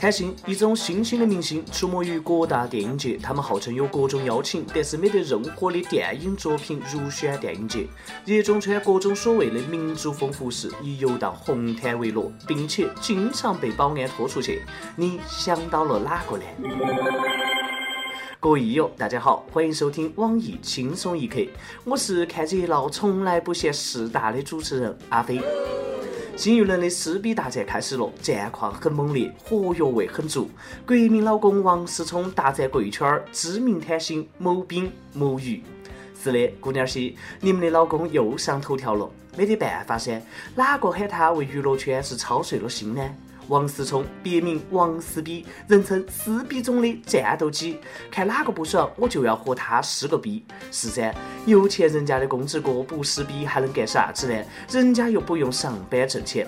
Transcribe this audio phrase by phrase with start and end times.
[0.00, 3.18] 开心，一种新兴的明星，出没于各大电影节。
[3.18, 7.86] 他们号称有各种邀请，但是没得任何的电影作品入选电影节。
[8.24, 14.62] 热衷穿各种所谓的民族风服饰，以游荡红毯为乐，并且经常被保安拖出去。
[14.96, 16.44] 你想到了哪个呢？
[18.40, 21.40] 各位益友，大家好，欢迎收听网易轻松一刻，
[21.84, 25.42] 我是看热闹从来不嫌事大的主持人阿飞。
[26.36, 30.48] 新一轮的撕逼大战开始了，战况很猛烈，活跃味很足。
[30.86, 35.62] 国民老公王思聪大战贵圈知名贪心某冰某鱼。
[36.22, 40.22] 是的，姑娘些，你们的老公又上头条了，没得办法噻，
[40.54, 43.02] 哪个喊他为娱乐圈是操碎了心呢？
[43.50, 47.80] 王思聪，别名王思逼，人称撕逼中的战斗机。
[48.08, 50.44] 看哪个不爽，我就要和他撕个逼。
[50.70, 51.12] 是噻，
[51.46, 54.40] 有钱人家的公子哥不撕逼还能干啥子呢？
[54.70, 56.46] 人家又不用上班挣钱。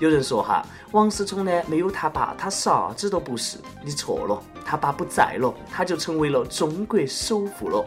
[0.00, 3.58] 有人说哈，王思聪呢没有他爸，他啥子都不是。
[3.84, 7.86] 你错了，他爸不在了，他就成为了中国首富了。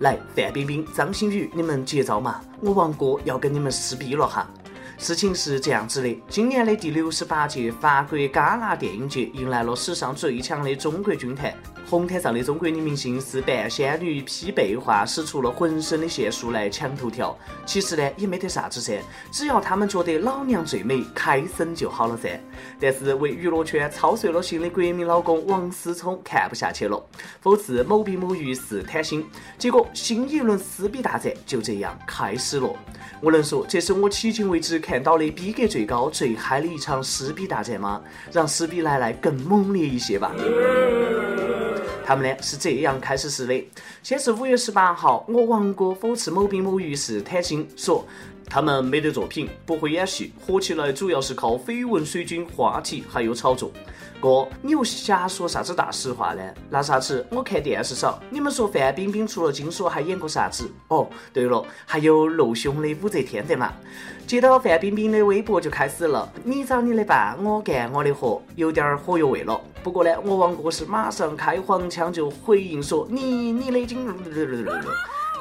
[0.00, 2.40] 来，范冰冰、张馨予，你们接招嘛！
[2.60, 4.50] 我王哥要跟你们撕逼了哈。
[5.00, 11.50] 事情是这样子的，今年的第六十八届法国戛纳电影节迎来了史上最强的中国军团。
[11.90, 17.36] 红毯上的中国女明星是扮仙女、披背花，使出了浑身的解数来抢头条。
[17.66, 19.02] 其实呢，也没得啥子噻，
[19.32, 22.40] 只要他们觉得老娘最美，开心就好了噻。
[22.78, 27.04] 但是为娱乐圈操碎了心的国民老公王思聪看不下去了，
[27.42, 29.26] 讽刺某比某鱼是贪心，
[29.58, 32.72] 结果新一轮撕逼大战就这样开始了。
[33.20, 38.00] 我能说这是我迄今为止看到的逼格最高、最嗨的一场撕逼大战吗？
[38.30, 40.32] 让撕逼来来更猛烈一些吧。
[42.10, 43.64] 他们呢是这样开始时的：
[44.02, 48.04] 先是五月十八号，我王哥讽刺某兵某鱼是坦心，说
[48.50, 53.70] 他们没得作品，不会演戏，火起来主要是靠绯闻、水军、话题还有炒作。
[54.20, 56.42] 哥，你又瞎说啥子大实话呢？
[56.68, 57.24] 那啥子？
[57.30, 58.20] 我看电视少。
[58.28, 60.68] 你们说范冰冰除了金锁还演过啥子？
[60.88, 63.72] 哦，对了，还有露胸的武则天的嘛。
[64.26, 69.58] 接到范冰冰的微博就开始了，你找你的办，我干我的活，有点火药味了。
[69.82, 74.06] 不过呢，我王哥是马上开黄腔就回应说，你你的金，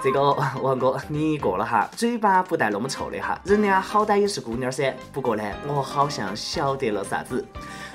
[0.01, 4.95] 这个王哥你过了哈，嘴巴不带那么臭的哈，人家好歹也是姑娘噻。
[5.11, 7.45] 不过呢，我好像晓得了啥子。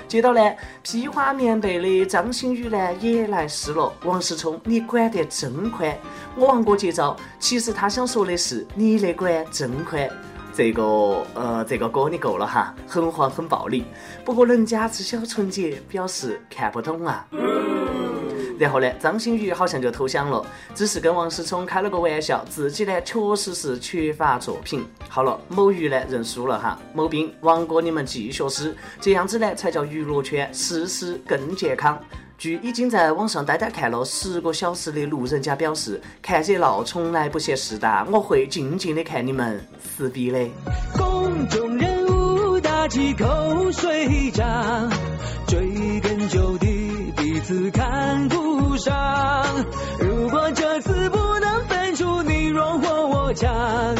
[0.07, 0.39] 接到呢，
[0.83, 3.91] 披花棉被的张馨予呢也来湿了。
[4.03, 5.97] 王思聪，你管得真宽！
[6.35, 10.07] 我王哥接招，其实他想说的是你的管真宽。
[10.53, 10.83] 这个
[11.33, 13.83] 呃，这个哥你够了哈，很黄很暴力。
[14.23, 17.25] 不过人家是小纯洁，表示看不懂啊。
[18.57, 24.85] 然后呢，张馨予好像就投降了，只是跟王思聪开了个玩笑，自己呢确实是缺乏作品。
[25.09, 31.99] 好了，某鱼呢认输了哈，某兵王哥你们继续撕，这样子呢才叫娱乐圈事事更健康。
[32.37, 40.45] 据已经在网上呆呆看了十个小时的路人甲表示，看热闹从来不嫌事大，我会静静的看你们撕逼的。
[40.97, 43.25] 公众人物打起口
[43.71, 44.91] 水仗，
[45.47, 46.14] 追根。
[47.45, 49.45] 次看不上，
[49.99, 53.95] 如果这次不能分出你弱或我强，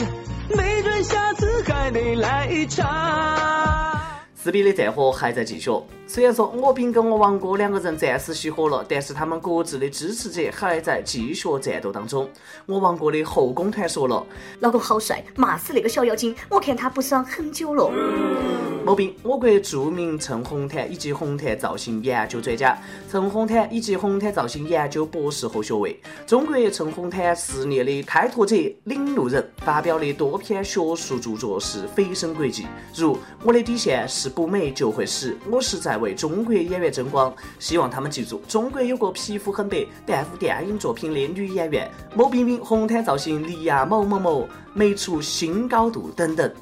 [0.50, 4.02] 没准下次还得来一场。
[4.34, 5.70] 撕逼的战火还在继续。
[6.08, 12.28] 虽然说我兵跟我王哥两个人暂时熄火了，但是他们各自的支持者还在继续战斗当中。
[12.66, 14.26] 我王哥的后宫团说了
[14.60, 16.36] ：“老公好帅，骂死那个小妖精！
[16.50, 17.92] 我看他不爽很久了。”
[18.86, 22.78] 某兵，我国著名蹭红毯以及红毯造型研究专家，
[23.10, 46.54] 蹭红毯以及红毯造型研究博士后学位，中国蹭红毯事业的开拓者、领路人，发表的多篇学术著作是蜚声国际，如《我的底线是不美就会死，我是在为中国演员争光》，希望他们记住，中国有个皮肤很白但无电影作品的女演员某冰冰，红毯造型李亚某某某，美出新高度等等。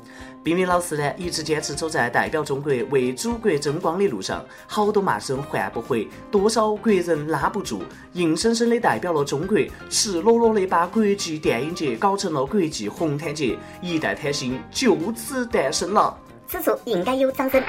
[0.43, 7.81] 冰冰老师呢，一直坚持走在代表中国为祖国争光的路上，好多骂声唤不回，多少国人拉不住，
[8.11, 9.57] 硬生生的代表了中国，
[9.89, 16.17] 赤裸裸的把国际电影节搞成了国际红毯节，一代贪心就此诞生了。
[16.45, 17.63] 此处应该有掌声。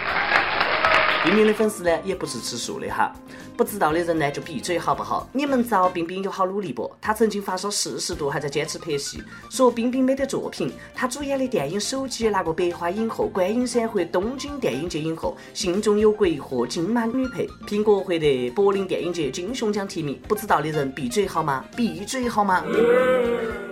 [1.24, 3.10] 冰冰的粉丝呢，也不是吃素的哈，
[3.56, 5.26] 不知道的人呢就闭嘴好不好？
[5.32, 6.92] 你们找冰冰有好努力不？
[7.00, 10.70] 她曾经发烧四十度还在坚持拍戏，说冰冰没得作品。
[10.94, 20.20] 她主演的电影《手机》拿过百花影后、观影山获东京电影节影后，信中有鬼获金马女配，苹果获得柏林电影节金熊奖提名。
[20.28, 21.64] 不知道的人闭嘴好吗？
[21.74, 22.62] 闭嘴好吗？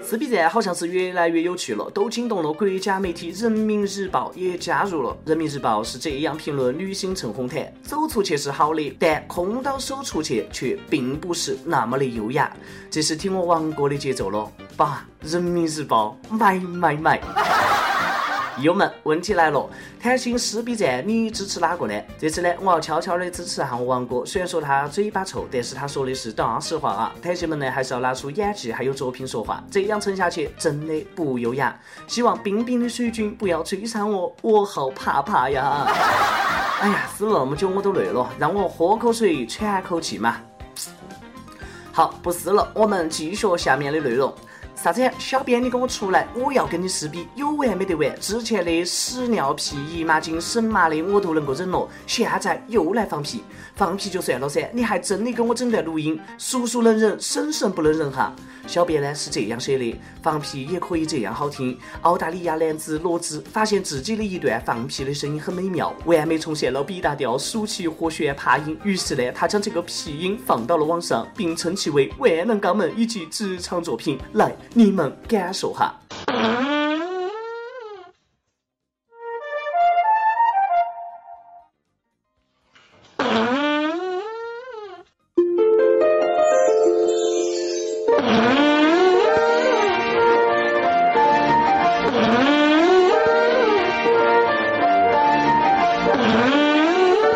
[0.04, 5.10] 撕逼战好像是越来越有趣了，都惊动了国家媒体《人民日报》也加入了。
[5.28, 12.54] 《人民日报》是这样评论女星陈红毯：走出去是好的，但空刀手出去却并不是那么的优雅。
[12.90, 17.20] 这是听我王哥的节奏了，把，《人民日报》买买买！
[18.58, 19.68] 友们，问题来了，
[19.98, 21.94] 贪心撕逼战，你支持哪个呢？
[22.18, 24.24] 这次呢，我要悄悄的支持下我王哥。
[24.26, 27.14] 虽然说他嘴巴臭，但是他说的是大实话啊。
[27.22, 31.74] 谈心们呢，还是要拿出演技还有作品说话，这样撑下去真的不优雅。
[32.06, 35.86] 希望冰冰的水军不要追上我，我好怕怕呀！
[36.80, 40.36] 哎呀，撕了那么久我都累了，让我喝口水喘口气嘛。
[41.90, 44.32] 好，不撕了，我们继续下面的内容。
[44.82, 45.08] 啥子？
[45.16, 46.26] 小编，你给我出来！
[46.34, 48.12] 我要跟你撕逼，有完没得完？
[48.18, 53.44] 之前的屎尿屁、姨妈巾、神马的我都能够忍了，现在又来放屁，
[53.76, 58.34] 放屁就算了噻，你还真的给我整段录音，叔叔能忍，婶婶不能忍哈。
[58.66, 61.78] 小编呢是这样写的：放屁也可以这样好听。
[62.00, 68.76] 澳大利亚男子罗兹发现自己的一段放屁的声音很美妙，完美重现了 B 大调舒淇和弦爬音。
[68.82, 74.18] 于是呢，他将这个屁音放到了网上，并称其为万能肛门以及职场作品。
[74.32, 74.52] 来。
[74.74, 75.94] 你们感受哈。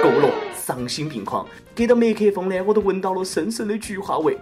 [0.03, 1.47] 够了，丧心病狂！
[1.75, 4.39] 隔到麦克风呢，我都闻到了深深的菊花味。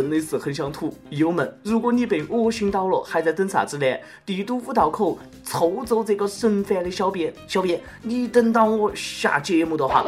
[0.00, 3.96] 真的是很想吐，友们，如果你被恶心到了，还在等啥子呢？
[4.24, 10.04] 帝都五道口抽走这个神烦的小编，小编，你等到我下节目的话。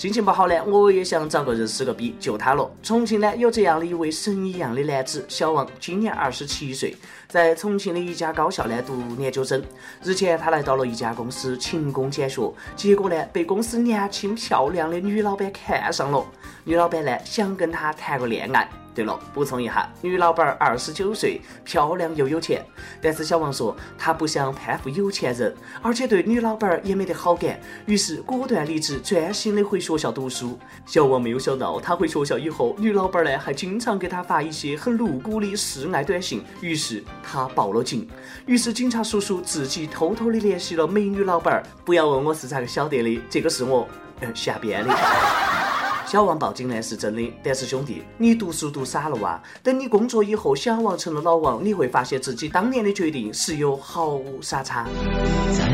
[0.00, 2.66] 心情不好呢，我也想找个人撕个逼，就他了。
[2.82, 6.96] 重庆呢有这样的一位神一样的男子小王，今年二十七岁，
[7.28, 9.62] 在重庆的一家高校呢读研究生。
[10.02, 16.24] 日前他来到了一家公司勤工俭学，结果呢被公司年轻漂亮的女老板看上了。
[16.64, 18.79] 女老板呢想跟他谈个恋爱。
[18.94, 22.64] 对了，补充一下，女老板二十九岁，漂亮又有钱。
[23.00, 30.58] 但是小王说他不想攀附有钱人，而且对女老板也没得好感，于是果断离职，专心的回学校读书。
[30.84, 38.08] 小王没有想到，他回学校以后，女老板呢还经常给他发一些很露骨的示爱短信，于是他报了警。
[38.46, 43.88] 于是警察叔叔自己偷偷的联系了美女老板，不要问我是咋个晓得的，这个是我
[44.34, 45.49] 瞎编的。
[46.10, 49.40] 小王报警呢是真的，但是兄弟，你读书读傻了哇！
[49.62, 54.88] 等你工作以后，小王成了老王，你会发现自己当年的决定是有好傻叉。
[55.56, 55.68] 再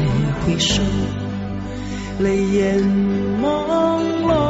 [0.44, 0.82] 回首，
[2.20, 2.78] 泪眼
[3.40, 3.48] 朦
[4.26, 4.44] 胧。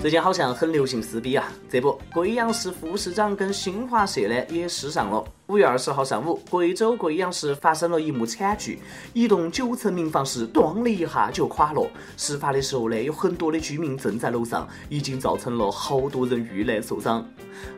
[0.00, 5.24] 最近好像很流行撕逼啊，这不，贵阳市副市长跟新华社呢也撕上了。
[5.48, 8.78] 五月二十号上午，贵州贵阳市发生了一幕惨剧，
[9.12, 11.86] 一栋九层民房是“咣”的一下就垮了。
[12.16, 17.28] 事发的时候呢，有很多的居民正在楼上，已经造成了好多人遇难受伤。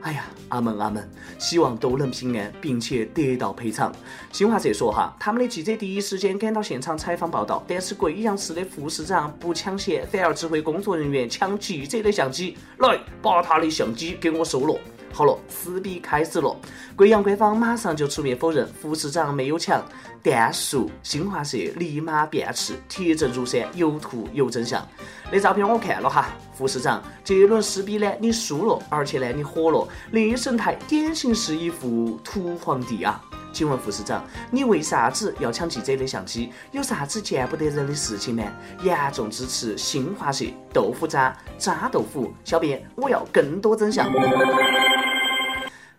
[0.01, 1.11] 哎呀，阿门阿门，
[1.41, 3.93] 希望都能平安，并且得到赔偿。
[4.31, 14.79] 新华社说哈，他们的记者第一时间赶到现场采访报道，但是贵阳市的副市长不抢先，反而指挥工作人员抢记者的相机，来把他的相机给我收了。
[15.17, 16.55] 好了，撕逼开始了。
[16.95, 19.83] 贵阳官方马上就出面否认副市长没有抢，
[20.23, 24.87] 但述新华社立马辩斥，铁证如山，有图有真相。
[25.32, 29.89] 那照片我看了哈，副市长这一轮撕逼呢，你输了，而且呢你火了。
[30.11, 33.19] 那神态典型是一副土皇帝啊！
[33.55, 36.53] 请问副市长，你为啥子要抢记者的相机？
[36.73, 38.44] 有啥子见不得人的事情吗？
[38.82, 40.44] 严重支持新华社
[40.75, 42.31] 豆腐渣渣豆腐。
[42.44, 44.13] 小编，我要更多真相。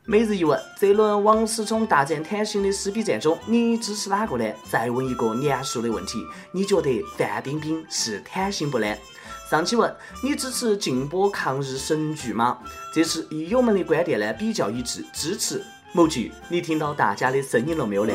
[0.09, 4.45] 每日一问：这轮王思聪大战坦心的撕逼战中，你支持哪个呢？
[4.71, 8.87] 再问一个严肃的问题：你觉得范冰冰是贪心不呢？
[9.51, 12.57] 上期问你支持禁播抗日神剧吗？
[12.93, 15.61] 这次益友们的观点呢比较一致，支持
[15.91, 16.31] 某剧。
[16.47, 18.13] 你听到大家的声音了没有呢？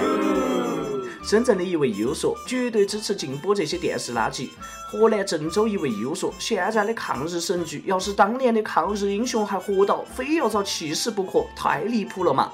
[1.23, 4.49] 深圳的一位友说，绝对支持禁播这些电视垃圾。
[4.91, 12.53] 河南郑州一位友说，现在的抗日神剧，要是当年的抗日英雄还活到，非要遭气死不可，太离谱了嘛。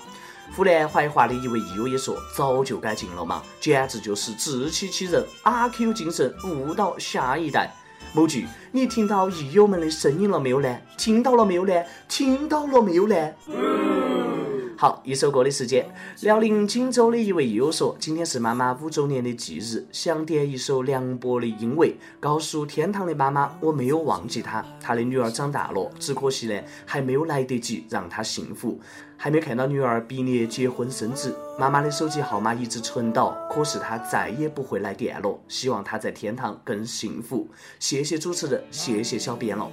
[0.55, 7.75] 湖南怀化的一位友也说，早就该禁了嘛，简直就是自欺欺人，阿 Q 精神误导下一代。
[8.15, 10.79] 某句，你听到益友们的声音了没有呢？
[10.97, 11.75] 听到了没有呢？
[12.09, 13.33] 听到了没有呢？
[14.81, 15.85] 好，一首歌的时间。
[16.21, 24.65] 辽宁锦州的一位友说，今天是妈妈五周年的忌日，想点一首梁博的《因为》，告诉天堂的妈妈，我没有忘记她。
[24.81, 28.79] 她的女儿长大了，只可惜呢，还没有来得及让她幸福，
[29.17, 31.37] 还没看到女儿毕业、结婚、生子。
[31.59, 35.37] 妈妈的手机号码一直存到，可是她再也不会来电了。
[35.49, 37.49] 希望她在天堂更幸福。
[37.81, 39.69] 谢谢主持人，谢谢小编了。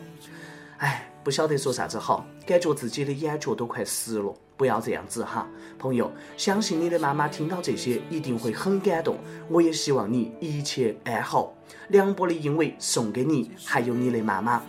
[0.78, 4.36] 哎，不晓得说啥子好，感觉自己的眼角都快湿了。
[4.58, 5.48] 不要这样子哈，
[5.78, 9.18] 朋友，相信你的妈妈听到这些一定会很感动。
[9.50, 11.54] 我也希望你一切安好。
[11.90, 14.64] 梁博的因为送给你，还有你的妈妈。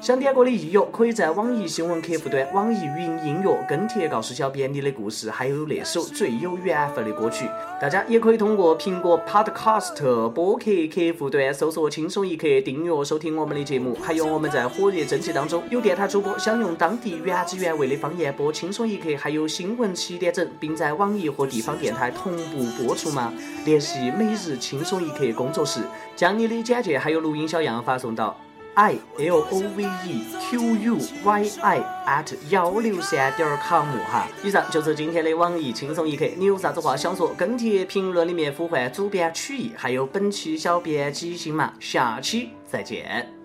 [0.00, 7.44] 想点歌的益友，可以在网易新闻客户端、网易云音乐跟帖告诉小编你的故事，还有那首最有缘分的歌曲。
[7.78, 13.94] 大家也可以通过苹果 Podcast 播客客户端搜索“轻松一刻”，订阅收听我们的节目。
[14.02, 23.30] 还有我们在火热征集当中，有电台主播想用当地原汁原味的方言播《轻松一刻》，还有新闻七点整，并在网易和地方电台同步播出吗？
[23.66, 25.82] 联系每日轻松一刻工作室，
[26.16, 28.34] 将你的简介还有录音小样发送到。
[28.74, 36.24] I l o v e q u y i at 幺六三点 com 哈，以上就是今天的网易轻松一刻。
[36.36, 37.32] 你有啥子话想说？
[37.36, 41.72] 跟帖评论里面呼唤主编曲艺，还有本期小编即兴嘛。
[41.80, 43.39] 下期再见。